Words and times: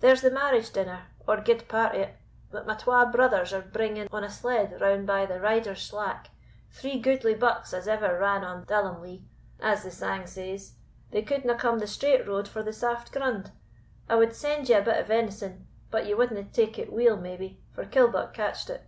There's 0.00 0.22
the 0.22 0.30
marriage 0.30 0.70
dinner, 0.70 1.02
or 1.28 1.36
gude 1.42 1.68
part 1.68 1.94
o't, 1.94 2.08
that 2.50 2.66
my 2.66 2.74
twa 2.76 3.12
brithers 3.12 3.52
are 3.52 3.60
bringing 3.60 4.08
on 4.10 4.24
a 4.24 4.30
sled 4.30 4.80
round 4.80 5.06
by 5.06 5.26
the 5.26 5.38
Riders' 5.38 5.82
Slack, 5.82 6.30
three 6.70 6.98
goodly 6.98 7.34
bucks 7.34 7.74
as 7.74 7.86
ever 7.86 8.18
ran 8.18 8.42
on 8.42 8.64
Dallomlea, 8.64 9.22
as 9.60 9.82
the 9.82 9.90
sang 9.90 10.26
says; 10.26 10.76
they 11.10 11.20
couldna 11.20 11.56
come 11.58 11.78
the 11.78 11.86
straight 11.86 12.26
road 12.26 12.48
for 12.48 12.62
the 12.62 12.72
saft 12.72 13.12
grund. 13.12 13.52
I 14.08 14.16
wad 14.16 14.32
send 14.34 14.70
ye 14.70 14.76
a 14.76 14.80
bit 14.82 15.06
venison, 15.06 15.66
but 15.90 16.06
ye 16.06 16.14
wadna 16.14 16.44
take 16.44 16.78
it 16.78 16.90
weel 16.90 17.18
maybe, 17.18 17.60
for 17.74 17.84
Killbuck 17.84 18.32
catched 18.32 18.70
it." 18.70 18.80